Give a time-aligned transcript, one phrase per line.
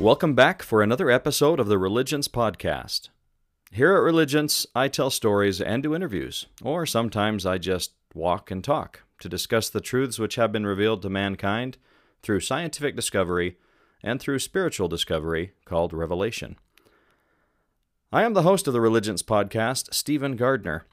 [0.00, 3.10] Welcome back for another episode of the Religions Podcast.
[3.70, 8.64] Here at Religions, I tell stories and do interviews, or sometimes I just walk and
[8.64, 11.76] talk to discuss the truths which have been revealed to mankind
[12.22, 13.58] through scientific discovery
[14.02, 16.56] and through spiritual discovery called revelation.
[18.10, 20.86] I am the host of the Religions Podcast, Stephen Gardner.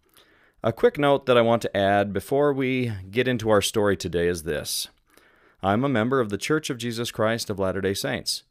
[0.62, 4.28] A quick note that I want to add before we get into our story today
[4.28, 4.90] is this
[5.64, 8.44] I'm a member of the Church of Jesus Christ of Latter day Saints.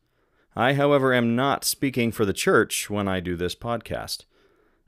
[0.57, 4.25] I, however, am not speaking for the church when I do this podcast.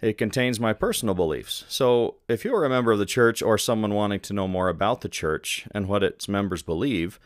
[0.00, 3.58] It contains my personal beliefs, so if you are a member of the church or
[3.58, 7.20] someone wanting to know more about the church and what its members believe,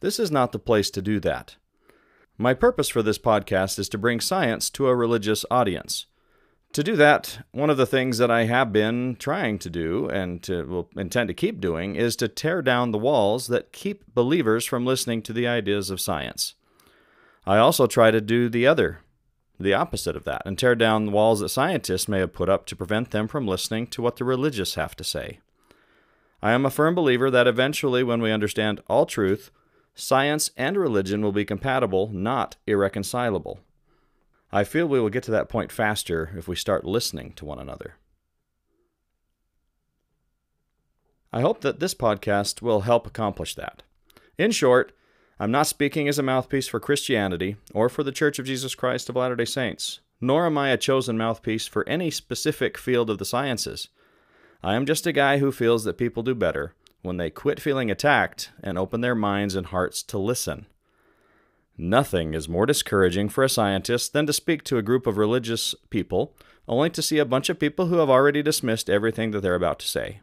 [0.00, 1.54] this is not the place to do that.
[2.36, 6.06] My purpose for this podcast is to bring science to a religious audience.
[6.72, 10.42] To do that, one of the things that I have been trying to do and
[10.42, 14.64] to, will intend to keep doing is to tear down the walls that keep believers
[14.64, 16.54] from listening to the ideas of science.
[17.46, 19.00] I also try to do the other,
[19.60, 22.64] the opposite of that, and tear down the walls that scientists may have put up
[22.66, 25.40] to prevent them from listening to what the religious have to say.
[26.42, 29.50] I am a firm believer that eventually, when we understand all truth,
[29.94, 33.60] science and religion will be compatible, not irreconcilable.
[34.50, 37.58] I feel we will get to that point faster if we start listening to one
[37.58, 37.94] another.
[41.32, 43.82] I hope that this podcast will help accomplish that.
[44.38, 44.92] In short,
[45.38, 49.08] I'm not speaking as a mouthpiece for Christianity or for the Church of Jesus Christ
[49.08, 53.18] of Latter day Saints, nor am I a chosen mouthpiece for any specific field of
[53.18, 53.88] the sciences.
[54.62, 57.90] I am just a guy who feels that people do better when they quit feeling
[57.90, 60.66] attacked and open their minds and hearts to listen.
[61.76, 65.74] Nothing is more discouraging for a scientist than to speak to a group of religious
[65.90, 66.36] people
[66.68, 69.80] only to see a bunch of people who have already dismissed everything that they're about
[69.80, 70.20] to say.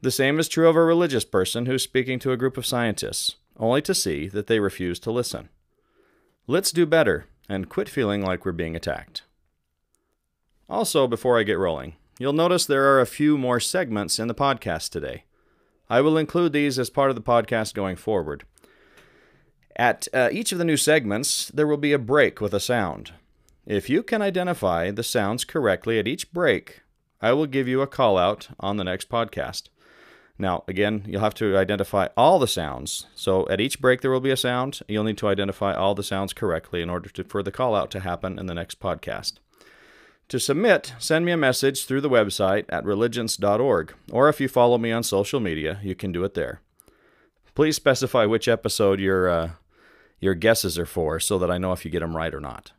[0.00, 3.36] The same is true of a religious person who's speaking to a group of scientists
[3.58, 5.48] only to see that they refuse to listen.
[6.46, 9.22] Let's do better and quit feeling like we're being attacked.
[10.68, 14.34] Also, before I get rolling, you'll notice there are a few more segments in the
[14.34, 15.24] podcast today.
[15.88, 18.44] I will include these as part of the podcast going forward.
[19.76, 23.12] At uh, each of the new segments, there will be a break with a sound.
[23.66, 26.82] If you can identify the sounds correctly at each break,
[27.20, 29.64] I will give you a call out on the next podcast.
[30.38, 33.06] Now, again, you'll have to identify all the sounds.
[33.14, 34.80] So at each break, there will be a sound.
[34.86, 37.90] You'll need to identify all the sounds correctly in order to, for the call out
[37.92, 39.34] to happen in the next podcast.
[40.28, 44.76] To submit, send me a message through the website at religions.org, or if you follow
[44.76, 46.60] me on social media, you can do it there.
[47.54, 49.50] Please specify which episode your, uh,
[50.20, 52.72] your guesses are for so that I know if you get them right or not.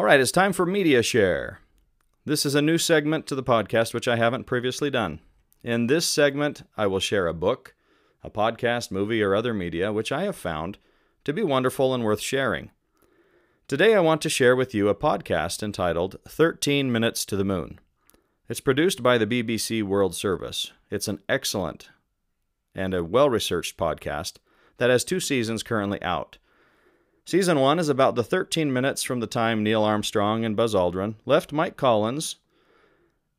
[0.00, 1.60] All right, it's time for Media Share.
[2.24, 5.20] This is a new segment to the podcast which I haven't previously done.
[5.62, 7.74] In this segment, I will share a book,
[8.24, 10.78] a podcast, movie, or other media which I have found
[11.24, 12.70] to be wonderful and worth sharing.
[13.68, 17.78] Today, I want to share with you a podcast entitled 13 Minutes to the Moon.
[18.48, 20.72] It's produced by the BBC World Service.
[20.90, 21.90] It's an excellent
[22.74, 24.38] and a well researched podcast
[24.78, 26.38] that has two seasons currently out.
[27.30, 31.14] Season 1 is about the 13 minutes from the time Neil Armstrong and Buzz Aldrin
[31.24, 32.34] left Mike Collins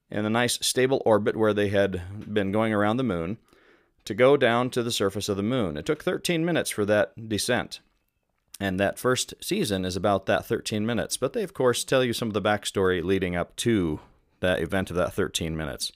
[0.09, 2.01] in a nice stable orbit where they had
[2.33, 3.37] been going around the moon
[4.05, 5.75] to go down to the surface of the moon.
[5.75, 7.81] It took 13 minutes for that descent.
[8.61, 11.17] And that first season is about that 13 minutes.
[11.17, 13.99] But they, of course, tell you some of the backstory leading up to
[14.39, 15.91] that event of that 13 minutes.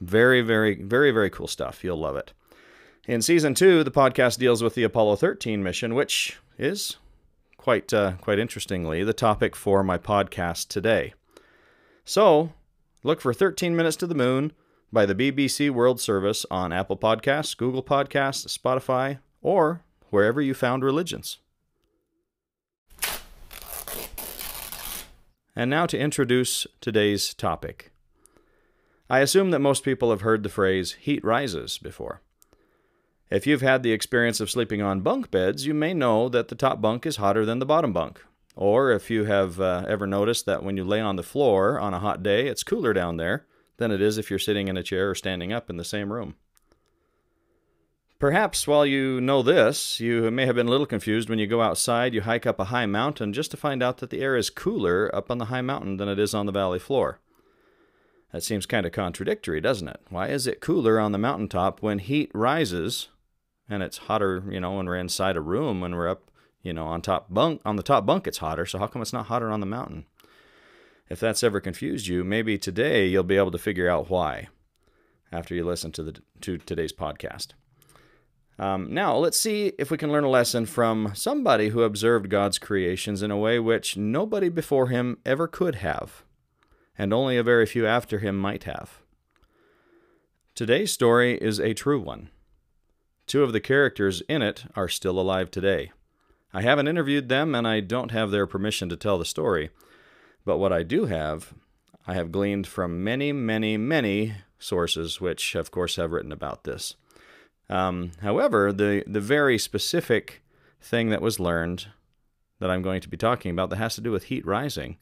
[0.00, 1.82] Very, very, very, very cool stuff.
[1.82, 2.32] You'll love it.
[3.08, 6.98] In season two, the podcast deals with the Apollo 13 mission, which is
[7.62, 11.14] quite uh, quite interestingly the topic for my podcast today.
[12.04, 12.52] So,
[13.04, 14.52] look for 13 Minutes to the Moon
[14.92, 20.82] by the BBC World Service on Apple Podcasts, Google Podcasts, Spotify, or wherever you found
[20.82, 21.38] religions.
[25.54, 27.92] And now to introduce today's topic.
[29.08, 32.22] I assume that most people have heard the phrase heat rises before.
[33.32, 36.54] If you've had the experience of sleeping on bunk beds, you may know that the
[36.54, 38.22] top bunk is hotter than the bottom bunk.
[38.56, 41.94] Or if you have uh, ever noticed that when you lay on the floor on
[41.94, 43.46] a hot day, it's cooler down there
[43.78, 46.12] than it is if you're sitting in a chair or standing up in the same
[46.12, 46.34] room.
[48.18, 51.62] Perhaps while you know this, you may have been a little confused when you go
[51.62, 54.50] outside, you hike up a high mountain just to find out that the air is
[54.50, 57.18] cooler up on the high mountain than it is on the valley floor.
[58.30, 60.00] That seems kind of contradictory, doesn't it?
[60.10, 63.08] Why is it cooler on the mountaintop when heat rises
[63.72, 66.30] and it's hotter, you know, when we're inside a room when we're up,
[66.62, 68.66] you know, on top bunk on the top bunk it's hotter.
[68.66, 70.04] So how come it's not hotter on the mountain?
[71.08, 74.48] If that's ever confused you, maybe today you'll be able to figure out why.
[75.32, 77.48] after you listen to the to today's podcast.
[78.58, 82.58] Um, now, let's see if we can learn a lesson from somebody who observed God's
[82.58, 86.22] creations in a way which nobody before him ever could have,
[86.96, 89.00] and only a very few after him might have.
[90.54, 92.28] Today's story is a true one.
[93.32, 95.90] Two of the characters in it are still alive today.
[96.52, 99.70] I haven't interviewed them, and I don't have their permission to tell the story,
[100.44, 101.54] but what I do have,
[102.06, 106.96] I have gleaned from many, many, many sources, which, of course, have written about this.
[107.70, 110.42] Um, however, the, the very specific
[110.82, 111.86] thing that was learned
[112.58, 114.98] that I'm going to be talking about that has to do with heat rising,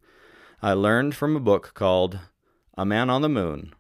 [0.63, 2.21] I learned from a book called
[2.79, 3.75] A Man on the Moon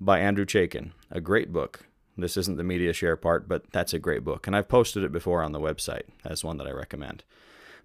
[0.00, 1.86] by Andrew Chaikin, a great book.
[2.16, 5.12] This isn't the media share part, but that's a great book, and I've posted it
[5.12, 7.24] before on the website as one that I recommend.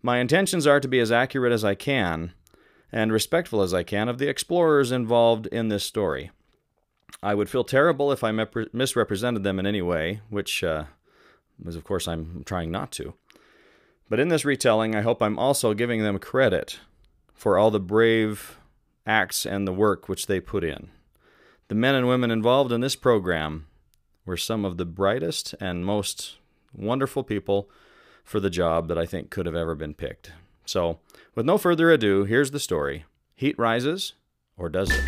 [0.03, 2.33] My intentions are to be as accurate as I can
[2.91, 6.31] and respectful as I can of the explorers involved in this story.
[7.24, 8.31] I would feel terrible if I
[8.74, 10.85] misrepresented them in any way, which uh,
[11.65, 13.13] of course, I'm trying not to.
[14.09, 16.80] But in this retelling, I hope I'm also giving them credit
[17.33, 18.57] for all the brave
[19.06, 20.89] acts and the work which they put in.
[21.68, 23.67] The men and women involved in this program
[24.27, 26.35] were some of the brightest and most
[26.75, 27.69] wonderful people
[28.24, 30.33] for the job that I think could have ever been picked.
[30.65, 31.00] So,
[31.33, 34.13] with no further ado, here's the story Heat rises,
[34.57, 35.01] or does it?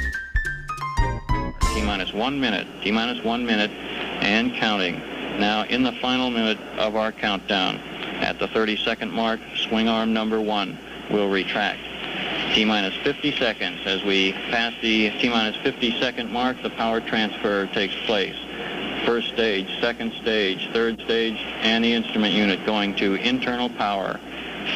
[1.73, 4.99] T minus one minute, T minus one minute, and counting.
[5.37, 7.77] Now, in the final minute of our countdown,
[8.21, 10.77] at the 30 second mark, swing arm number one
[11.11, 11.81] will retract.
[12.53, 13.81] T minus 50 seconds.
[13.85, 18.35] As we pass the T minus 50 second mark, the power transfer takes place.
[19.09, 24.19] First stage, second stage, third stage, and the instrument unit going to internal power.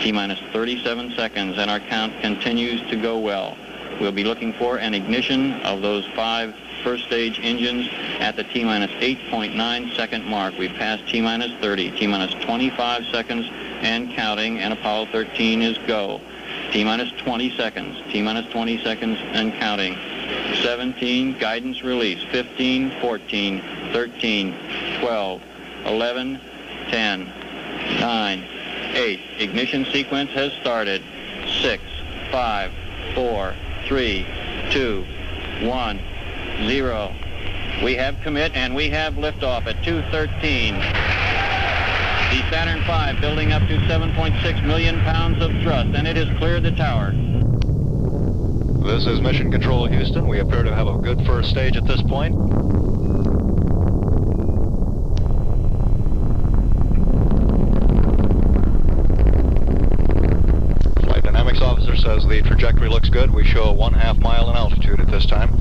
[0.01, 3.55] T minus 37 seconds, and our count continues to go well.
[4.01, 7.87] We'll be looking for an ignition of those five first stage engines
[8.19, 10.57] at the T minus 8.9 second mark.
[10.57, 13.47] We've passed T minus 30, T minus 25 seconds
[13.81, 16.19] and counting, and Apollo 13 is go.
[16.71, 19.95] T minus 20 seconds, T minus 20 seconds and counting.
[20.63, 25.41] 17, guidance release, 15, 14, 13, 12,
[25.85, 26.41] 11,
[26.89, 27.25] 10,
[27.99, 28.43] 9,
[28.95, 29.19] 8.
[29.37, 31.03] Ignition sequence has started.
[31.61, 31.83] 6,
[32.31, 32.71] 5,
[33.13, 33.55] 4,
[33.85, 34.27] 3,
[34.71, 35.05] 2,
[35.61, 35.99] 1,
[36.65, 37.15] 0.
[37.83, 40.73] We have commit and we have liftoff at 213.
[40.73, 46.63] The Saturn V building up to 7.6 million pounds of thrust and it has cleared
[46.63, 47.11] the tower.
[48.83, 50.27] This is Mission Control Houston.
[50.27, 52.33] We appear to have a good first stage at this point.
[62.03, 63.33] Says the trajectory looks good.
[63.33, 65.57] We show a one half mile in altitude at this time.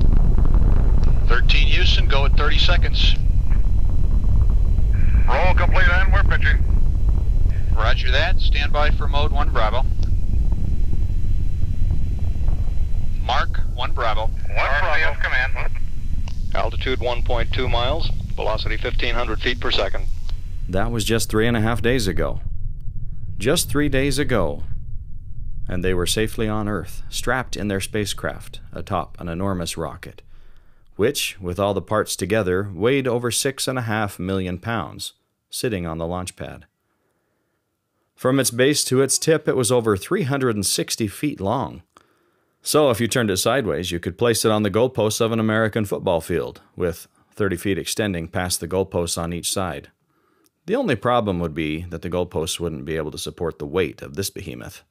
[1.27, 3.15] 13 Houston, go at 30 seconds.
[5.27, 6.63] Roll complete and we're pitching.
[7.75, 8.39] Roger that.
[8.41, 9.85] Stand by for mode 1 Bravo.
[13.23, 14.27] Mark 1 Bravo.
[14.27, 15.21] 1 Bravo.
[15.21, 15.71] command.
[16.53, 20.05] Altitude 1.2 miles, velocity 1500 feet per second.
[20.67, 22.41] That was just three and a half days ago.
[23.37, 24.63] Just three days ago,
[25.67, 30.21] and they were safely on Earth, strapped in their spacecraft atop an enormous rocket,
[30.95, 35.13] which, with all the parts together, weighed over six and a half million pounds,
[35.49, 36.65] sitting on the launch pad.
[38.15, 41.83] From its base to its tip, it was over 360 feet long.
[42.61, 45.39] So, if you turned it sideways, you could place it on the goalposts of an
[45.39, 49.89] American football field, with 30 feet extending past the goalposts on each side.
[50.65, 54.01] The only problem would be that the goalposts wouldn't be able to support the weight
[54.01, 54.83] of this behemoth.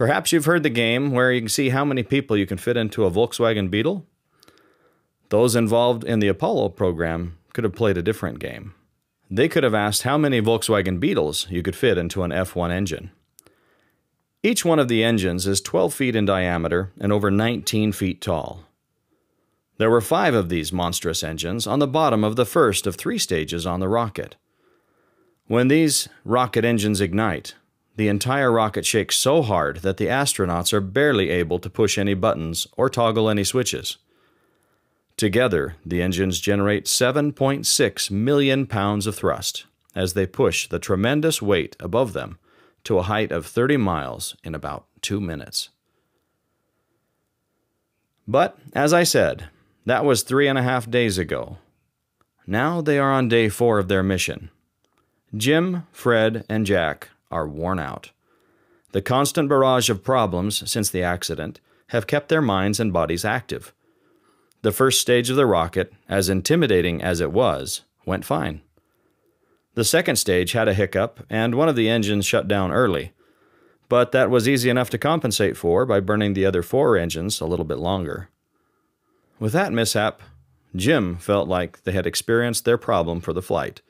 [0.00, 2.78] Perhaps you've heard the game where you can see how many people you can fit
[2.78, 4.06] into a Volkswagen Beetle.
[5.28, 8.72] Those involved in the Apollo program could have played a different game.
[9.30, 13.10] They could have asked how many Volkswagen Beetles you could fit into an F1 engine.
[14.42, 18.64] Each one of the engines is 12 feet in diameter and over 19 feet tall.
[19.76, 23.18] There were five of these monstrous engines on the bottom of the first of three
[23.18, 24.36] stages on the rocket.
[25.46, 27.54] When these rocket engines ignite,
[28.00, 32.14] the entire rocket shakes so hard that the astronauts are barely able to push any
[32.14, 33.98] buttons or toggle any switches.
[35.18, 41.76] Together, the engines generate 7.6 million pounds of thrust as they push the tremendous weight
[41.78, 42.38] above them
[42.84, 45.68] to a height of 30 miles in about two minutes.
[48.26, 49.50] But, as I said,
[49.84, 51.58] that was three and a half days ago.
[52.46, 54.48] Now they are on day four of their mission.
[55.36, 58.10] Jim, Fred, and Jack are worn out.
[58.92, 63.72] The constant barrage of problems since the accident have kept their minds and bodies active.
[64.62, 68.62] The first stage of the rocket, as intimidating as it was, went fine.
[69.74, 73.12] The second stage had a hiccup, and one of the engines shut down early,
[73.88, 77.46] but that was easy enough to compensate for by burning the other four engines a
[77.46, 78.28] little bit longer.
[79.38, 80.20] With that mishap,
[80.76, 83.80] Jim felt like they had experienced their problem for the flight.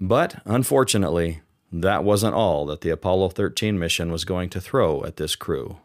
[0.00, 5.16] But unfortunately, that wasn't all that the Apollo 13 mission was going to throw at
[5.16, 5.78] this crew.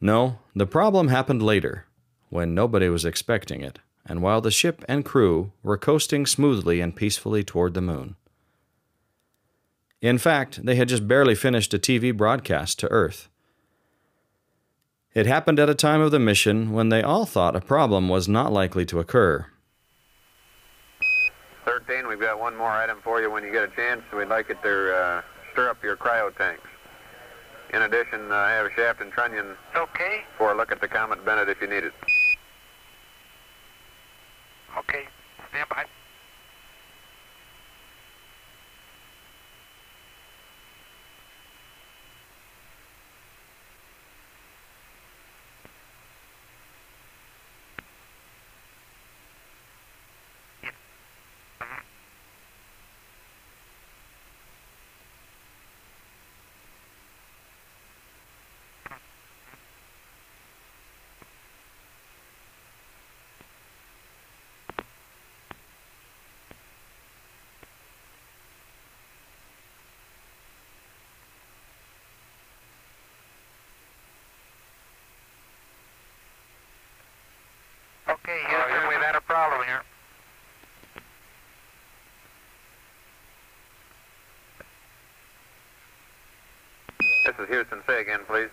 [0.00, 1.86] No, the problem happened later,
[2.28, 6.94] when nobody was expecting it, and while the ship and crew were coasting smoothly and
[6.94, 8.16] peacefully toward the moon.
[10.00, 13.28] In fact, they had just barely finished a TV broadcast to Earth.
[15.14, 18.28] It happened at a time of the mission when they all thought a problem was
[18.28, 19.46] not likely to occur.
[21.64, 24.02] 13, we've got one more item for you when you get a chance.
[24.14, 26.68] We'd like it to uh, stir up your cryo tanks.
[27.72, 30.20] In addition, uh, I have a shaft and trunnion Okay.
[30.36, 31.94] for a look at the Comet Bennett if you need it.
[34.76, 35.04] Okay.
[35.48, 35.86] Stand by.
[78.08, 79.82] Okay, Houston, we've had a problem here.
[87.24, 87.80] This is Houston.
[87.86, 88.48] Say again, please.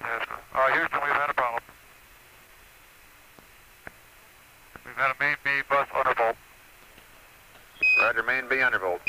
[0.00, 0.26] Yes.
[0.54, 1.62] Uh, Houston, we've had a problem.
[4.84, 6.36] We've had a main B bus undervolt.
[8.00, 9.00] Roger, main B undervolt.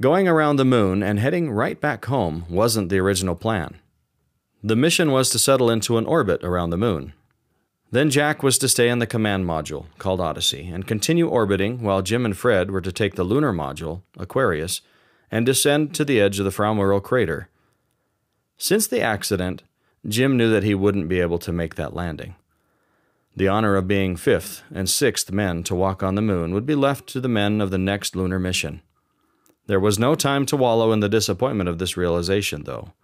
[0.00, 3.78] Going around the moon and heading right back home wasn't the original plan.
[4.62, 7.14] The mission was to settle into an orbit around the moon.
[7.92, 12.00] Then Jack was to stay in the command module, called Odyssey, and continue orbiting while
[12.00, 14.80] Jim and Fred were to take the lunar module, Aquarius,
[15.30, 17.50] and descend to the edge of the Fra Mauro crater.
[18.56, 19.62] Since the accident,
[20.08, 22.34] Jim knew that he wouldn't be able to make that landing.
[23.36, 26.74] The honor of being fifth and sixth men to walk on the moon would be
[26.74, 28.80] left to the men of the next lunar mission.
[29.66, 32.94] There was no time to wallow in the disappointment of this realization, though.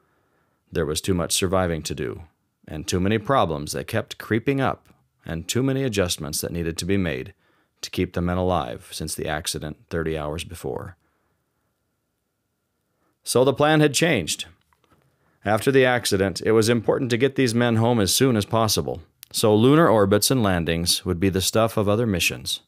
[0.73, 2.23] There was too much surviving to do,
[2.69, 4.89] and too many problems that kept creeping up,
[5.25, 7.35] and too many adjustments that needed to be made
[7.81, 10.97] to keep the men alive since the accident 30 hours before.
[13.25, 14.47] So the plan had changed.
[15.45, 19.01] After the accident, it was important to get these men home as soon as possible,
[19.33, 22.61] so lunar orbits and landings would be the stuff of other missions.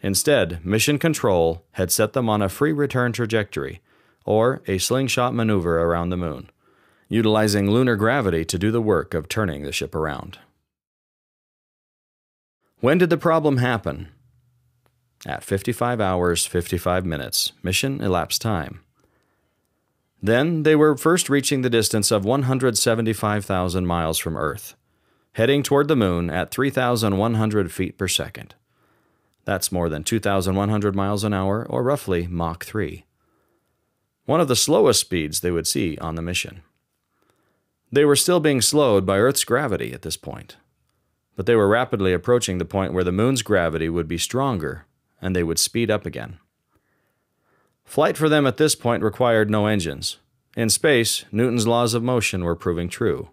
[0.00, 3.80] Instead, Mission Control had set them on a free return trajectory,
[4.24, 6.50] or a slingshot maneuver around the moon,
[7.08, 10.38] utilizing lunar gravity to do the work of turning the ship around.
[12.80, 14.08] When did the problem happen?
[15.26, 18.80] At 55 hours 55 minutes, mission elapsed time.
[20.22, 24.74] Then they were first reaching the distance of 175,000 miles from Earth,
[25.32, 28.54] heading toward the moon at 3,100 feet per second.
[29.44, 33.04] That's more than 2,100 miles an hour, or roughly Mach 3.
[34.26, 36.62] One of the slowest speeds they would see on the mission.
[37.90, 40.56] They were still being slowed by Earth's gravity at this point,
[41.36, 44.86] but they were rapidly approaching the point where the moon's gravity would be stronger
[45.20, 46.38] and they would speed up again.
[47.84, 50.18] Flight for them at this point required no engines.
[50.56, 53.30] In space, Newton's laws of motion were proving true.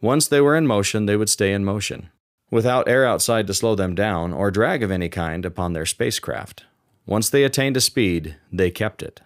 [0.00, 2.10] Once they were in motion, they would stay in motion,
[2.50, 6.64] without air outside to slow them down or drag of any kind upon their spacecraft.
[7.06, 9.20] Once they attained a speed, they kept it.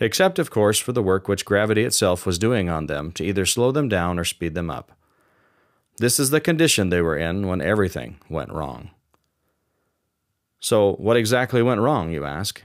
[0.00, 3.46] Except, of course, for the work which gravity itself was doing on them to either
[3.46, 4.92] slow them down or speed them up.
[5.98, 8.90] This is the condition they were in when everything went wrong.
[10.58, 12.62] So, what exactly went wrong, you ask?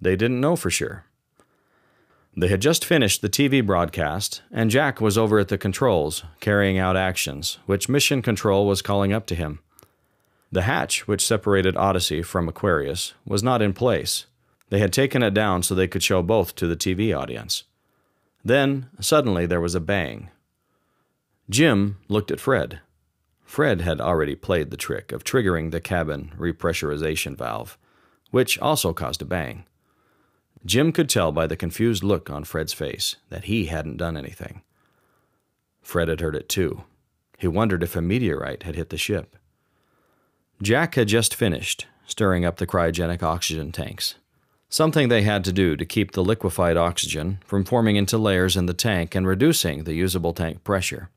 [0.00, 1.06] They didn't know for sure.
[2.36, 6.78] They had just finished the TV broadcast, and Jack was over at the controls, carrying
[6.78, 9.60] out actions, which Mission Control was calling up to him.
[10.52, 14.26] The hatch, which separated Odyssey from Aquarius, was not in place.
[14.68, 17.64] They had taken it down so they could show both to the TV audience.
[18.44, 20.30] Then, suddenly, there was a bang.
[21.48, 22.80] Jim looked at Fred.
[23.44, 27.78] Fred had already played the trick of triggering the cabin repressurization valve,
[28.30, 29.64] which also caused a bang.
[30.64, 34.62] Jim could tell by the confused look on Fred's face that he hadn't done anything.
[35.80, 36.82] Fred had heard it too.
[37.38, 39.36] He wondered if a meteorite had hit the ship.
[40.60, 44.16] Jack had just finished stirring up the cryogenic oxygen tanks,
[44.68, 48.66] something they had to do to keep the liquefied oxygen from forming into layers in
[48.66, 51.10] the tank and reducing the usable tank pressure.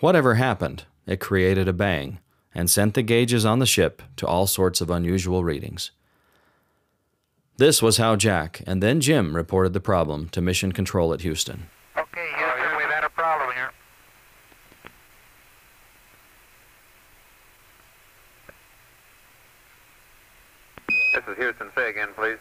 [0.00, 2.18] Whatever happened, it created a bang
[2.54, 5.90] and sent the gauges on the ship to all sorts of unusual readings.
[7.56, 11.68] This was how Jack and then Jim reported the problem to Mission Control at Houston
[12.82, 13.70] we've had a problem here.
[21.14, 21.70] This is Houston.
[21.76, 22.38] Say again, please.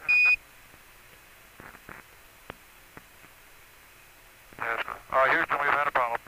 [4.59, 4.95] Yes, sir.
[5.11, 6.19] Uh, Houston, we've had a problem.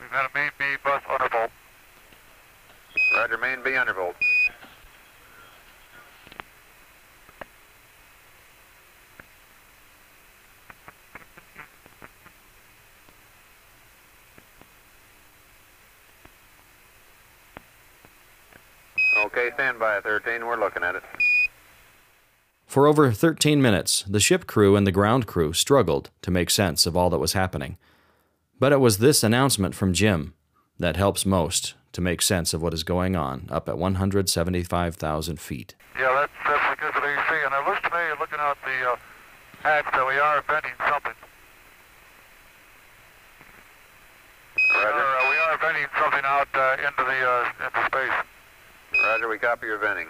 [0.00, 1.50] We've had a main B bus undervolt.
[3.14, 4.14] Roger, main B undervolt.
[19.38, 20.44] Okay, stand by, 13.
[20.44, 21.04] We're looking at it.
[22.66, 26.86] For over 13 minutes, the ship crew and the ground crew struggled to make sense
[26.86, 27.78] of all that was happening.
[28.58, 30.34] But it was this announcement from Jim
[30.80, 35.76] that helps most to make sense of what is going on up at 175,000 feet.
[35.96, 37.44] Yeah, that's, that's because of AC.
[37.44, 38.96] And it looks to me, looking out the uh,
[39.62, 41.14] hatch, that we are venting something.
[44.74, 44.88] Roger.
[44.88, 48.27] Or, uh, we are venting something out uh, into the uh, into space.
[49.08, 50.06] Roger, we copy your venting.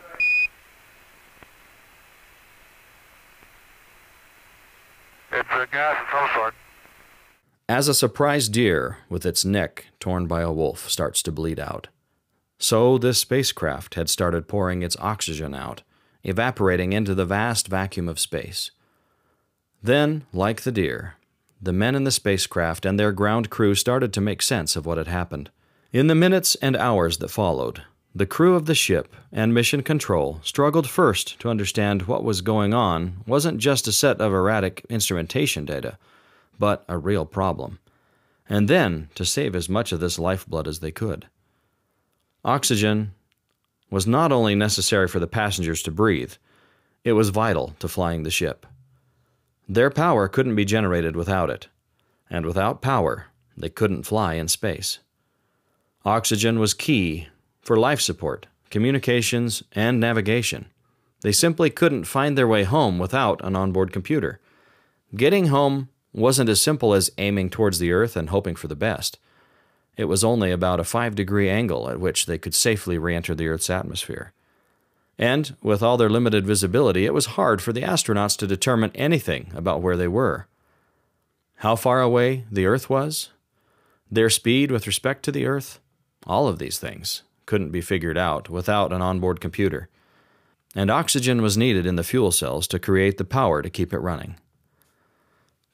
[5.31, 6.55] It's a gas of some sort.
[7.69, 11.87] As a surprised deer with its neck torn by a wolf starts to bleed out,
[12.59, 15.83] so this spacecraft had started pouring its oxygen out,
[16.25, 18.73] evaporating into the vast vacuum of space.
[19.81, 21.15] Then, like the deer,
[21.63, 24.99] the men in the spacecraft and their ground crew started to make sense of what
[24.99, 25.51] had happened.
[25.93, 27.85] In the minutes and hours that followed,
[28.19, 32.75] the crew of the ship and mission control struggled first to understand what was going
[32.75, 35.97] on wasn't just a set of erratic instrumentation data,
[36.59, 37.79] but a real problem,
[38.49, 41.29] and then to save as much of this lifeblood as they could.
[42.45, 43.15] Oxygen
[43.89, 46.33] was not only necessary for the passengers to breathe,
[47.05, 48.67] it was vital to flying the ship.
[49.69, 51.69] Their power couldn't be generated without it,
[52.29, 53.27] and without power,
[53.57, 54.99] they couldn't fly in space.
[56.05, 57.29] Oxygen was key
[57.69, 60.71] for life support, communications, and navigation.
[61.21, 64.41] They simply couldn't find their way home without an onboard computer.
[65.15, 69.19] Getting home wasn't as simple as aiming towards the Earth and hoping for the best.
[69.99, 73.35] It was only about a five degree angle at which they could safely re enter
[73.35, 74.33] the Earth's atmosphere.
[75.19, 79.53] And, with all their limited visibility, it was hard for the astronauts to determine anything
[79.55, 80.47] about where they were.
[81.57, 83.29] How far away the Earth was?
[84.11, 85.81] Their speed with respect to the Earth?
[86.27, 89.89] All of these things couldn't be figured out without an onboard computer.
[90.77, 93.99] And oxygen was needed in the fuel cells to create the power to keep it
[93.99, 94.37] running.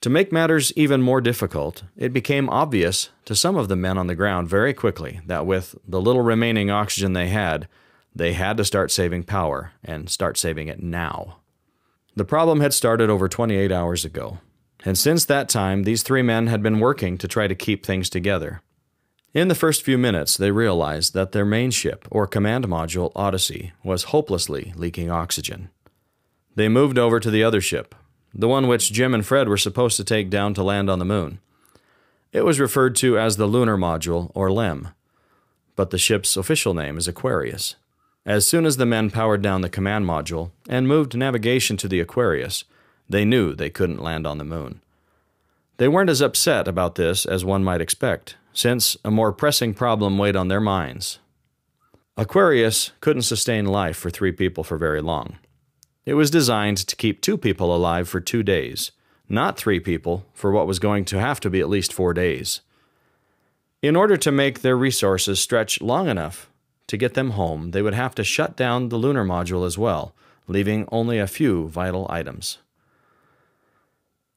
[0.00, 4.06] To make matters even more difficult, it became obvious to some of the men on
[4.06, 7.66] the ground very quickly that with the little remaining oxygen they had,
[8.14, 11.38] they had to start saving power and start saving it now.
[12.14, 14.38] The problem had started over 28 hours ago,
[14.84, 18.08] and since that time, these three men had been working to try to keep things
[18.08, 18.62] together.
[19.34, 23.72] In the first few minutes, they realized that their main ship, or command module, Odyssey,
[23.82, 25.70] was hopelessly leaking oxygen.
[26.54, 27.96] They moved over to the other ship,
[28.32, 31.04] the one which Jim and Fred were supposed to take down to land on the
[31.04, 31.40] moon.
[32.32, 34.90] It was referred to as the Lunar Module, or LEM,
[35.74, 37.74] but the ship's official name is Aquarius.
[38.24, 41.98] As soon as the men powered down the command module and moved navigation to the
[41.98, 42.62] Aquarius,
[43.08, 44.80] they knew they couldn't land on the moon.
[45.78, 50.16] They weren't as upset about this as one might expect, since a more pressing problem
[50.16, 51.18] weighed on their minds.
[52.16, 55.36] Aquarius couldn't sustain life for three people for very long.
[56.06, 58.92] It was designed to keep two people alive for two days,
[59.28, 62.60] not three people for what was going to have to be at least four days.
[63.82, 66.48] In order to make their resources stretch long enough
[66.86, 70.14] to get them home, they would have to shut down the lunar module as well,
[70.46, 72.58] leaving only a few vital items.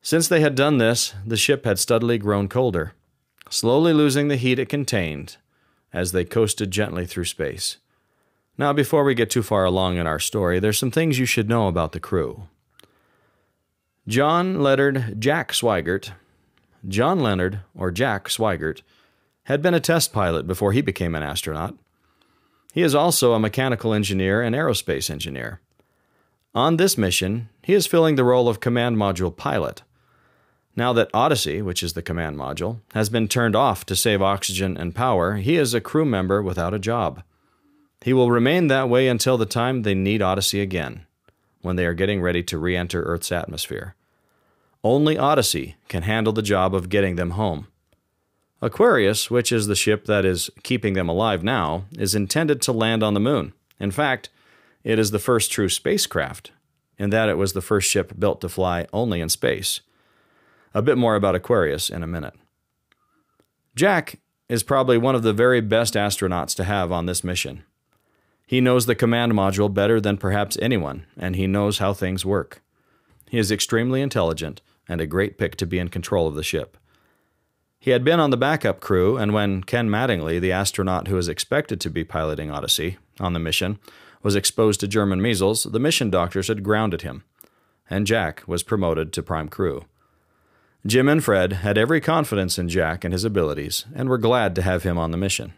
[0.01, 2.93] Since they had done this, the ship had steadily grown colder,
[3.49, 5.37] slowly losing the heat it contained
[5.93, 7.77] as they coasted gently through space.
[8.57, 11.47] Now, before we get too far along in our story, there's some things you should
[11.47, 12.47] know about the crew.
[14.07, 16.11] John Leonard Jack Swigert,
[16.87, 18.81] John Leonard, or Jack Swigert,
[19.43, 21.75] had been a test pilot before he became an astronaut.
[22.73, 25.61] He is also a mechanical engineer and aerospace engineer.
[26.53, 29.83] On this mission, he is filling the role of command module pilot.
[30.77, 34.77] Now that Odyssey, which is the command module, has been turned off to save oxygen
[34.77, 37.23] and power, he is a crew member without a job.
[38.01, 41.07] He will remain that way until the time they need Odyssey again,
[41.61, 43.95] when they are getting ready to re enter Earth's atmosphere.
[44.83, 47.67] Only Odyssey can handle the job of getting them home.
[48.61, 53.01] Aquarius, which is the ship that is keeping them alive now, is intended to land
[53.01, 53.53] on the moon.
[53.79, 54.29] In fact,
[54.83, 56.51] it is the first true spacecraft,
[56.99, 59.81] in that it was the first ship built to fly only in space.
[60.73, 62.33] A bit more about Aquarius in a minute.
[63.75, 67.63] Jack is probably one of the very best astronauts to have on this mission.
[68.45, 72.61] He knows the command module better than perhaps anyone, and he knows how things work.
[73.29, 76.77] He is extremely intelligent and a great pick to be in control of the ship.
[77.79, 81.27] He had been on the backup crew, and when Ken Mattingly, the astronaut who was
[81.27, 83.79] expected to be piloting Odyssey on the mission,
[84.23, 87.23] was exposed to German measles, the mission doctors had grounded him,
[87.89, 89.85] and Jack was promoted to prime crew.
[90.87, 94.61] Jim and Fred had every confidence in Jack and his abilities and were glad to
[94.61, 95.51] have him on the mission.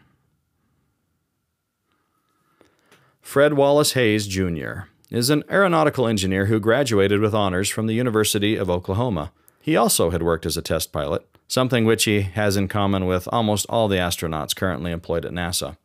[3.21, 8.55] Fred Wallace Haise, Jr., is an aeronautical engineer who graduated with honors from the University
[8.55, 9.31] of Oklahoma.
[9.61, 13.27] He also had worked as a test pilot, something which he has in common with
[13.31, 15.77] almost all the astronauts currently employed at NASA.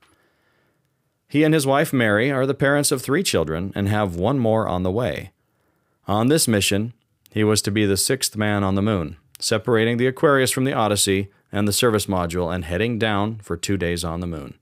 [1.28, 4.66] He and his wife Mary are the parents of three children and have one more
[4.66, 5.32] on the way.
[6.08, 6.94] On this mission,
[7.30, 10.72] he was to be the sixth man on the moon separating the Aquarius from the
[10.72, 14.54] Odyssey and the service module and heading down for two days on the moon,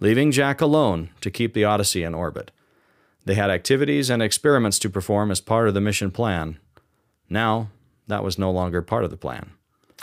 [0.00, 2.50] leaving Jack alone to keep the Odyssey in orbit.
[3.24, 6.58] They had activities and experiments to perform as part of the mission plan.
[7.30, 7.70] Now,
[8.06, 9.52] that was no longer part of the plan.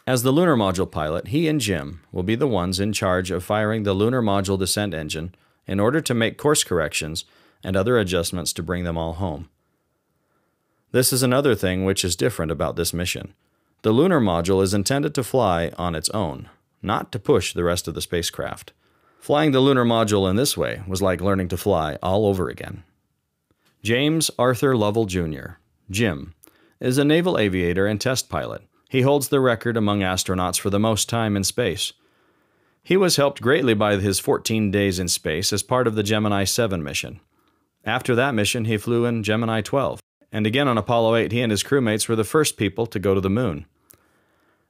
[0.08, 3.44] As the lunar module pilot, he and Jim will be the ones in charge of
[3.44, 5.36] firing the lunar module descent engine
[5.68, 7.24] in order to make course corrections
[7.64, 9.50] and other adjustments to bring them all home.
[10.92, 13.34] This is another thing which is different about this mission.
[13.84, 16.50] The lunar module is intended to fly on its own,
[16.84, 18.74] not to push the rest of the spacecraft.
[19.20, 22.84] Flying the lunar module in this way was like learning to fly all over again.
[23.82, 25.54] James Arthur Lovell Jr.,
[25.90, 26.36] Jim,
[26.80, 28.62] is a naval aviator and test pilot.
[28.88, 31.94] He holds the record among astronauts for the most time in space.
[32.84, 36.44] He was helped greatly by his 14 days in space as part of the Gemini
[36.44, 37.20] 7 mission.
[37.84, 40.01] After that mission, he flew in Gemini 12
[40.32, 43.14] and again on Apollo 8, he and his crewmates were the first people to go
[43.14, 43.66] to the moon.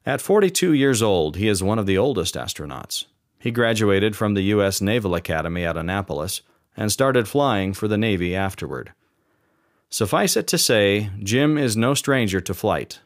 [0.06, 3.06] At 42 years old, he is one of the oldest astronauts.
[3.38, 4.82] He graduated from the U.S.
[4.82, 6.42] Naval Academy at Annapolis
[6.76, 8.94] and started flying for the Navy afterward.
[9.90, 13.00] Suffice it to say, Jim is no stranger to flight.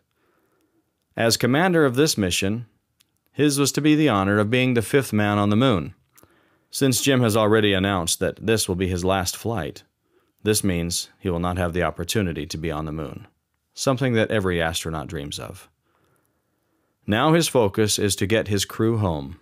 [1.18, 2.68] As commander of this mission,
[3.32, 5.94] his was to be the honor of being the fifth man on the moon.
[6.70, 9.84] Since Jim has already announced that this will be his last flight,
[10.46, 13.28] this means he will not have the opportunity to be on the moon,
[13.74, 15.68] something that every astronaut dreams of.
[17.08, 19.40] Now his focus is to get his crew home.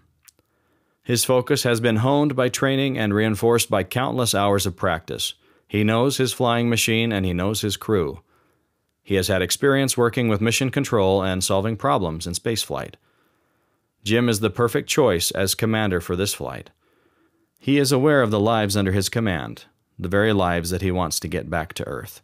[1.04, 5.34] His focus has been honed by training and reinforced by countless hours of practice.
[5.68, 8.22] He knows his flying machine and he knows his crew.
[9.04, 12.96] He has had experience working with mission control and solving problems in spaceflight.
[14.06, 16.70] Jim is the perfect choice as commander for this flight.
[17.60, 19.66] He is aware of the lives under his command,
[20.04, 22.22] the very lives that he wants to get back to Earth.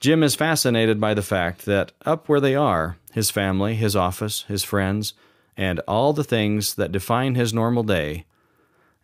[0.00, 4.44] Jim is fascinated by the fact that up where they are, his family, his office,
[4.48, 5.14] his friends,
[5.56, 8.26] and all the things that define his normal day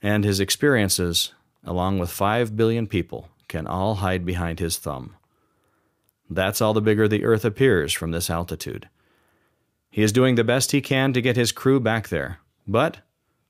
[0.03, 1.33] and his experiences,
[1.65, 5.17] along with five billion people, can all hide behind his thumb.
[6.29, 8.89] That's all the bigger the Earth appears from this altitude.
[9.91, 12.99] He is doing the best he can to get his crew back there, but,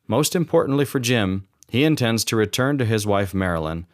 [0.07, 3.87] most importantly for Jim, he intends to return to his wife Marilyn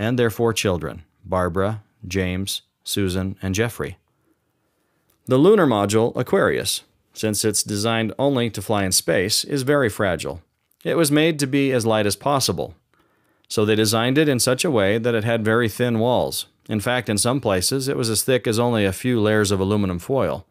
[0.00, 3.98] and their four children Barbara, James, Susan, and Jeffrey.
[5.26, 6.82] The lunar module, Aquarius,
[7.12, 10.40] since it's designed only to fly in space, is very fragile.
[10.82, 12.74] It was made to be as light as possible,
[13.46, 16.46] so they designed it in such a way that it had very thin walls.
[16.70, 19.60] In fact, in some places, it was as thick as only a few layers of
[19.60, 20.46] aluminum foil.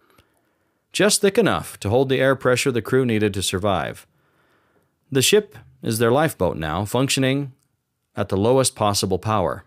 [0.93, 4.05] Just thick enough to hold the air pressure the crew needed to survive.
[5.11, 7.53] The ship is their lifeboat now, functioning
[8.15, 9.63] at the lowest possible power.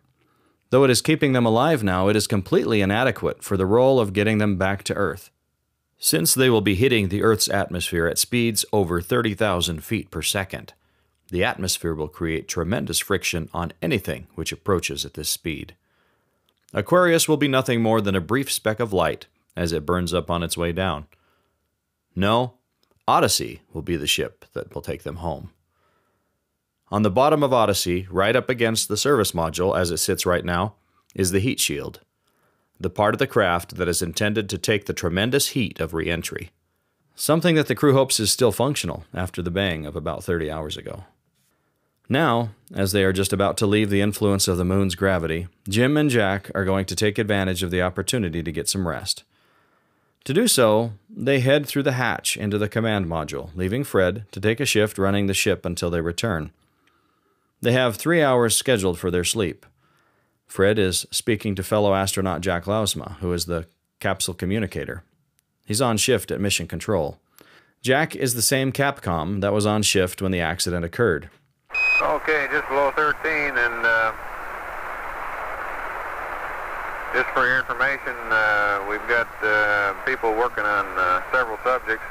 [0.71, 4.13] Though it is keeping them alive now, it is completely inadequate for the role of
[4.13, 5.31] getting them back to Earth.
[5.99, 10.73] Since they will be hitting the Earth's atmosphere at speeds over 30,000 feet per second,
[11.31, 15.77] the atmosphere will create tremendous friction on anything which approaches at this speed.
[16.75, 20.31] Aquarius will be nothing more than a brief speck of light as it burns up
[20.31, 21.07] on its way down.
[22.17, 22.55] No,
[23.07, 25.51] Odyssey will be the ship that will take them home.
[26.93, 30.45] On the bottom of Odyssey, right up against the service module as it sits right
[30.45, 30.75] now,
[31.15, 32.01] is the heat shield,
[32.79, 36.11] the part of the craft that is intended to take the tremendous heat of re
[36.11, 36.51] entry.
[37.15, 40.77] Something that the crew hopes is still functional after the bang of about 30 hours
[40.77, 41.05] ago.
[42.11, 45.97] Now, as they are just about to leave the influence of the moon's gravity, Jim
[45.97, 49.25] and Jack are going to take advantage of the opportunity to get some rest.
[50.25, 54.41] To do so, they head through the hatch into the command module, leaving Fred to
[54.41, 56.53] take a shift running the ship until they return.
[57.63, 59.65] They have three hours scheduled for their sleep.
[60.49, 63.67] Fred is speaking to fellow astronaut Jack Lousma, who is the
[64.01, 65.05] capsule communicator.
[65.65, 67.21] He's on shift at Mission Control.
[67.81, 71.31] Jack is the same Capcom that was on shift when the accident occurred.
[72.03, 74.13] Okay, just below 13, and uh,
[77.15, 82.05] just for your information, uh, we've got uh, people working on uh, several subjects.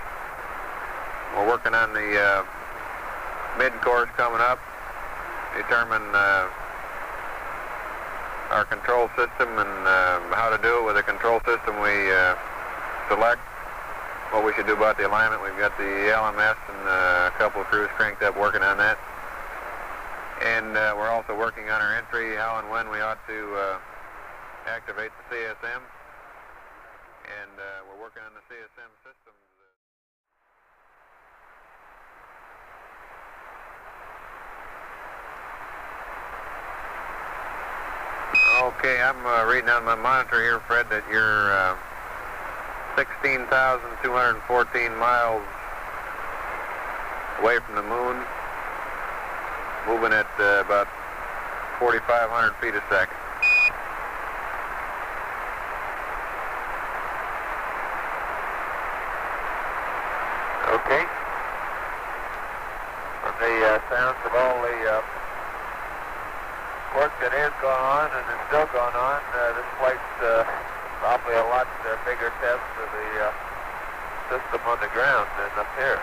[1.36, 2.46] We're working on the uh,
[3.60, 4.60] mid-course coming up
[5.58, 6.48] determine uh,
[8.52, 12.36] our control system and uh, how to do it with the control system we uh,
[13.08, 13.40] select,
[14.32, 15.44] what we should do about the alignment.
[15.44, 19.00] We've got the LMS and uh, a couple of crews cranked up working on that.
[20.42, 23.78] And uh, we're also working on our entry, how and when we ought to uh,
[24.68, 25.82] activate the CSM.
[27.32, 27.52] And
[27.88, 29.21] we're working on the CSM system.
[38.82, 41.78] Okay, I'm uh, reading on my monitor here, Fred, that you're uh,
[42.98, 43.94] 16,214
[44.98, 45.46] miles
[47.38, 48.18] away from the moon,
[49.86, 50.90] moving at uh, about
[51.78, 53.22] 4,500 feet a second.
[60.82, 61.06] Okay.
[63.30, 65.06] On the uh, sounds of all the uh,
[66.98, 69.22] work that has gone on and is still going on.
[69.22, 70.44] Uh, this flight's uh,
[71.00, 73.30] probably a lot uh, bigger test of the uh,
[74.34, 76.02] system on the ground than up here.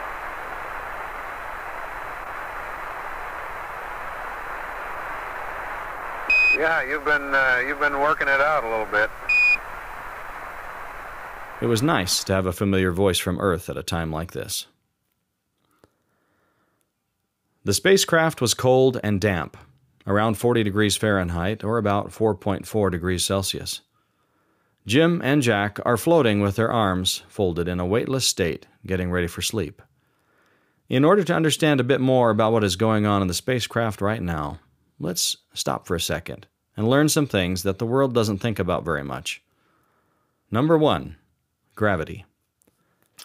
[6.57, 9.11] Yeah, you've been uh, you've been working it out a little bit.
[11.61, 14.67] It was nice to have a familiar voice from Earth at a time like this.
[17.65, 19.57] The spacecraft was cold and damp,
[20.09, 23.83] around 40 degrees Fahrenheit or about 4.4 degrees Celsius.
[24.87, 29.27] Jim and Jack are floating with their arms folded in a weightless state, getting ready
[29.27, 29.83] for sleep.
[30.89, 34.01] In order to understand a bit more about what is going on in the spacecraft
[34.01, 34.61] right now,
[34.99, 38.87] let's stop for a second and learn some things that the world doesn't think about
[38.87, 39.43] very much.
[40.51, 41.17] Number one,
[41.75, 42.25] gravity.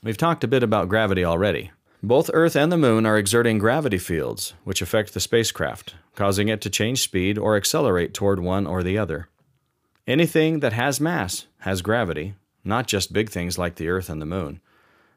[0.04, 1.72] We've talked a bit about gravity already.
[2.06, 6.60] Both Earth and the Moon are exerting gravity fields, which affect the spacecraft, causing it
[6.62, 9.30] to change speed or accelerate toward one or the other.
[10.06, 12.34] Anything that has mass has gravity,
[12.66, 14.60] not just big things like the Earth and the Moon.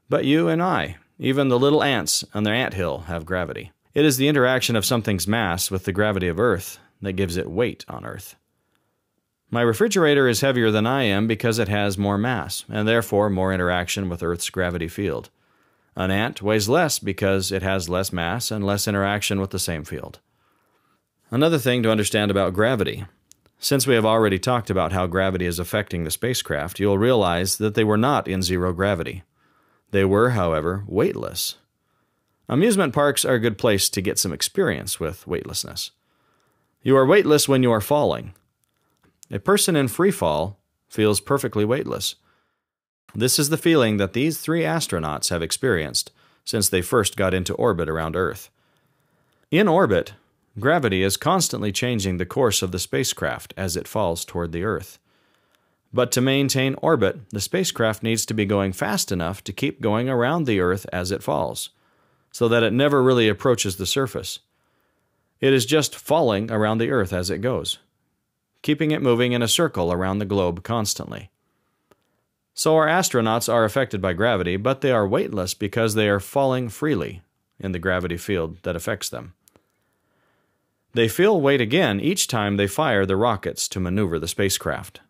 [0.08, 3.72] But you and I, even the little ants on their ant hill, have gravity.
[3.92, 7.50] It is the interaction of something's mass with the gravity of Earth that gives it
[7.50, 8.36] weight on Earth.
[9.50, 13.52] My refrigerator is heavier than I am because it has more mass, and therefore more
[13.52, 15.30] interaction with Earth's gravity field.
[15.96, 19.82] An ant weighs less because it has less mass and less interaction with the same
[19.82, 20.20] field.
[21.30, 23.06] Another thing to understand about gravity.
[23.58, 27.74] Since we have already talked about how gravity is affecting the spacecraft, you'll realize that
[27.74, 29.22] they were not in zero gravity.
[29.90, 31.56] They were, however, weightless.
[32.48, 35.92] Amusement parks are a good place to get some experience with weightlessness.
[36.82, 38.34] You are weightless when you are falling.
[39.30, 42.16] A person in free fall feels perfectly weightless.
[43.18, 46.12] This is the feeling that these three astronauts have experienced
[46.44, 48.50] since they first got into orbit around Earth.
[49.50, 50.12] In orbit,
[50.58, 54.98] gravity is constantly changing the course of the spacecraft as it falls toward the Earth.
[55.94, 60.10] But to maintain orbit, the spacecraft needs to be going fast enough to keep going
[60.10, 61.70] around the Earth as it falls,
[62.32, 64.40] so that it never really approaches the surface.
[65.40, 67.78] It is just falling around the Earth as it goes,
[68.60, 71.30] keeping it moving in a circle around the globe constantly.
[72.56, 76.70] So our astronauts are affected by gravity, but they are weightless because they are falling
[76.70, 77.20] freely
[77.60, 79.34] in the gravity field that affects them.
[80.94, 85.02] They feel weight again each time they fire the rockets to maneuver the spacecraft.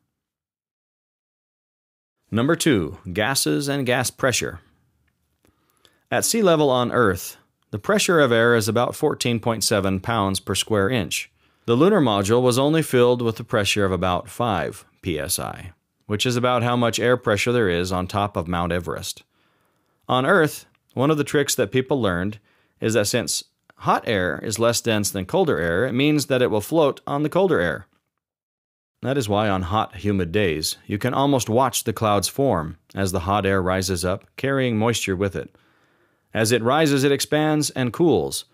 [2.33, 4.59] Number two, gases and gas pressure.
[6.11, 7.37] At sea level on Earth,
[7.71, 11.31] the pressure of air is about 14.7 pounds per square inch.
[11.67, 15.73] The lunar module was only filled with the pressure of about 5 psi,
[16.07, 19.23] which is about how much air pressure there is on top of Mount Everest.
[20.09, 22.39] On Earth, one of the tricks that people learned
[22.81, 23.45] is that since
[23.79, 27.23] hot air is less dense than colder air, it means that it will float on
[27.23, 27.87] the colder air.
[29.03, 33.13] That is why on hot, humid days, you can almost watch the clouds form as
[33.13, 35.55] the hot air rises up, carrying moisture with it.
[36.33, 38.47] As it rises, it expands and cools.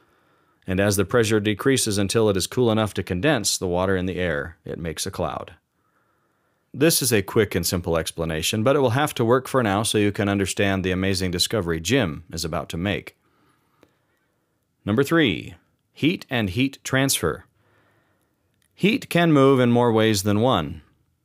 [0.67, 4.07] And as the pressure decreases until it is cool enough to condense the water in
[4.07, 5.55] the air, it makes a cloud.
[6.75, 9.83] This is a quick and simple explanation, but it will have to work for now
[9.83, 13.17] so you can understand the amazing discovery Jim is about to make.
[14.87, 15.55] Number three,
[15.93, 17.45] heat and heat transfer.
[18.75, 20.81] Heat can move in more ways than one.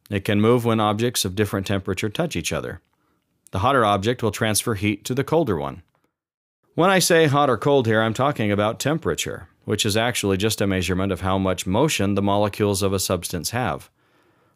[0.10, 2.82] It can move when objects of different temperature touch each other.
[3.52, 5.82] The hotter object will transfer heat to the colder one.
[6.76, 10.60] When I say hot or cold here, I'm talking about temperature, which is actually just
[10.60, 13.90] a measurement of how much motion the molecules of a substance have.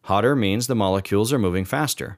[0.04, 2.18] Hotter means the molecules are moving faster.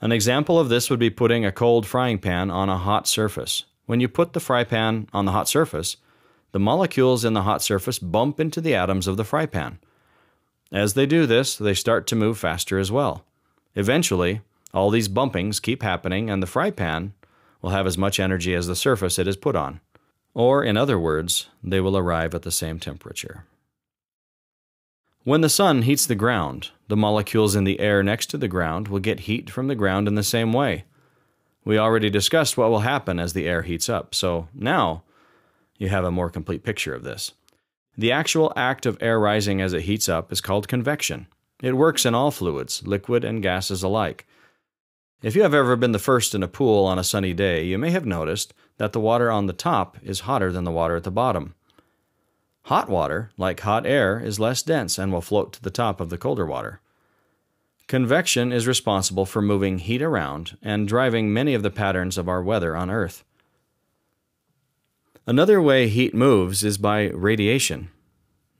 [0.00, 3.64] An example of this would be putting a cold frying pan on a hot surface.
[3.86, 5.96] When you put the fry pan on the hot surface,
[6.52, 9.78] the molecules in the hot surface bump into the atoms of the fry pan.
[10.70, 13.24] As they do this, they start to move faster as well.
[13.74, 14.42] Eventually,
[14.74, 17.14] all these bumpings keep happening, and the fry pan
[17.62, 19.80] will have as much energy as the surface it is put on.
[20.34, 23.44] Or, in other words, they will arrive at the same temperature.
[25.28, 28.88] When the sun heats the ground, the molecules in the air next to the ground
[28.88, 30.84] will get heat from the ground in the same way.
[31.66, 35.02] We already discussed what will happen as the air heats up, so now
[35.76, 37.32] you have a more complete picture of this.
[37.94, 41.26] The actual act of air rising as it heats up is called convection.
[41.62, 44.26] It works in all fluids, liquid and gases alike.
[45.20, 47.76] If you have ever been the first in a pool on a sunny day, you
[47.76, 51.04] may have noticed that the water on the top is hotter than the water at
[51.04, 51.54] the bottom.
[52.68, 56.10] Hot water, like hot air, is less dense and will float to the top of
[56.10, 56.82] the colder water.
[57.86, 62.42] Convection is responsible for moving heat around and driving many of the patterns of our
[62.42, 63.24] weather on Earth.
[65.26, 67.88] Another way heat moves is by radiation.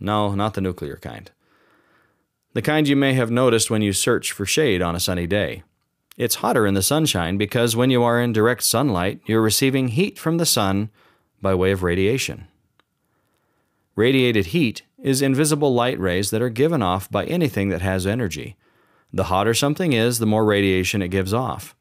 [0.01, 1.31] No, not the nuclear kind.
[2.55, 5.65] The kind you may have noticed when you search for shade on a sunny day.
[6.17, 10.19] It's hotter in the sunshine because when you are in direct sunlight, you're receiving heat
[10.19, 10.89] from the sun
[11.43, 12.49] by way of radiation.
[13.99, 18.55] Radiated heat is invisible light rays that are given off by anything that has energy.
[19.13, 21.75] The hotter something is, the more radiation it gives off.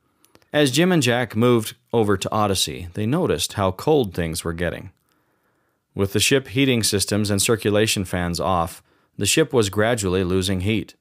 [0.52, 4.90] As Jim and Jack moved over to Odyssey, they noticed how cold things were getting.
[5.94, 8.82] With the ship heating systems and circulation fans off,
[9.16, 10.96] the ship was gradually losing heat.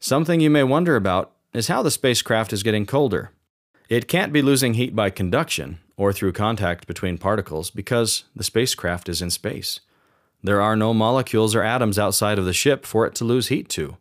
[0.00, 3.30] Something you may wonder about is how the spacecraft is getting colder.
[3.88, 9.08] It can't be losing heat by conduction or through contact between particles because the spacecraft
[9.08, 9.78] is in space.
[10.42, 13.68] There are no molecules or atoms outside of the ship for it to lose heat
[13.70, 13.96] to.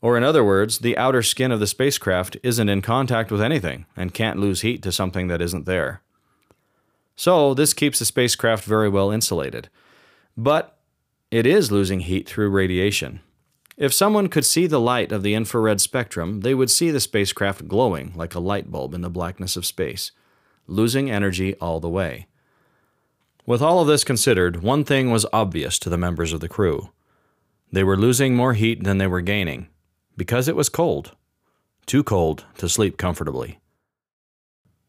[0.00, 3.86] Or, in other words, the outer skin of the spacecraft isn't in contact with anything
[3.96, 6.02] and can't lose heat to something that isn't there.
[7.16, 9.68] So, this keeps the spacecraft very well insulated.
[10.36, 10.76] But
[11.30, 13.20] it is losing heat through radiation.
[13.76, 17.68] If someone could see the light of the infrared spectrum, they would see the spacecraft
[17.68, 20.12] glowing like a light bulb in the blackness of space,
[20.66, 22.26] losing energy all the way.
[23.46, 26.90] With all of this considered, one thing was obvious to the members of the crew.
[27.70, 29.68] They were losing more heat than they were gaining,
[30.16, 31.14] because it was cold.
[31.86, 33.60] Too cold to sleep comfortably.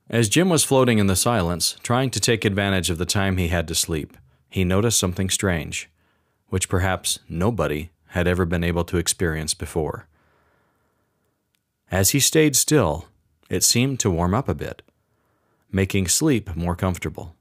[0.10, 3.50] As Jim was floating in the silence, trying to take advantage of the time he
[3.50, 4.18] had to sleep,
[4.50, 5.88] he noticed something strange,
[6.48, 10.08] which perhaps nobody had ever been able to experience before.
[11.92, 13.06] As he stayed still,
[13.50, 14.82] it seemed to warm up a bit,
[15.72, 17.37] making sleep more comfortable.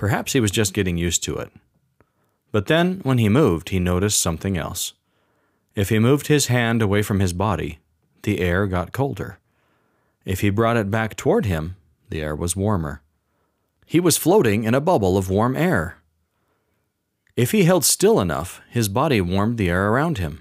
[0.00, 1.52] Perhaps he was just getting used to it.
[2.52, 4.94] But then, when he moved, he noticed something else.
[5.74, 7.80] If he moved his hand away from his body,
[8.22, 9.38] the air got colder.
[10.24, 11.76] If he brought it back toward him,
[12.08, 13.02] the air was warmer.
[13.84, 15.98] He was floating in a bubble of warm air.
[17.36, 20.40] If he held still enough, his body warmed the air around him,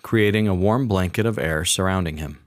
[0.00, 2.38] creating a warm blanket of air surrounding him.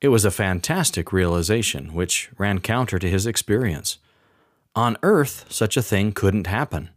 [0.00, 3.98] It was a fantastic realization, which ran counter to his experience.
[4.76, 6.90] On Earth, such a thing couldn't happen.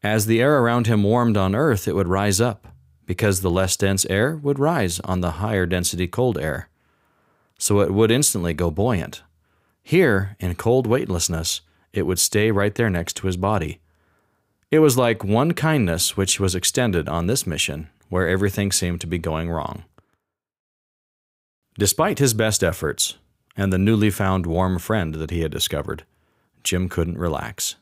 [0.00, 2.68] As the air around him warmed on Earth, it would rise up,
[3.04, 6.68] because the less dense air would rise on the higher density cold air.
[7.58, 9.24] So it would instantly go buoyant.
[9.82, 13.80] Here, in cold weightlessness, it would stay right there next to his body.
[14.70, 19.08] It was like one kindness which was extended on this mission, where everything seemed to
[19.08, 19.82] be going wrong.
[21.76, 23.16] Despite his best efforts,
[23.56, 26.04] and the newly found warm friend that he had discovered,
[26.64, 27.76] Jim couldn't relax.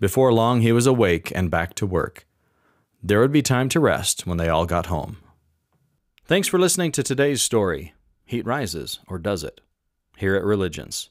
[0.00, 2.26] Before long, he was awake and back to work.
[3.02, 5.18] There would be time to rest when they all got home.
[6.24, 7.94] Thanks for listening to today's story
[8.24, 9.60] Heat Rises, or Does It?
[10.16, 11.10] here at Religions.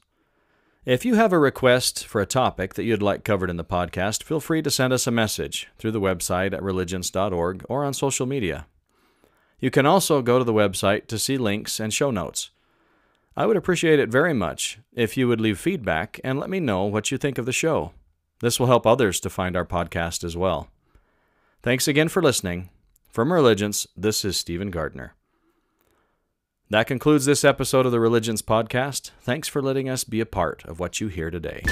[0.86, 4.22] If you have a request for a topic that you'd like covered in the podcast,
[4.22, 8.24] feel free to send us a message through the website at religions.org or on social
[8.24, 8.66] media.
[9.58, 12.50] You can also go to the website to see links and show notes.
[13.36, 16.84] I would appreciate it very much if you would leave feedback and let me know
[16.84, 17.92] what you think of the show.
[18.40, 20.68] This will help others to find our podcast as well.
[21.62, 22.70] Thanks again for listening.
[23.10, 25.14] From Religions, this is Stephen Gardner.
[26.70, 29.10] That concludes this episode of the Religions Podcast.
[29.20, 31.64] Thanks for letting us be a part of what you hear today.